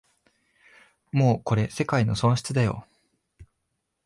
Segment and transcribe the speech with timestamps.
[1.11, 2.87] もうこれ世界の損失だよ